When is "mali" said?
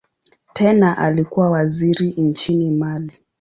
2.71-3.11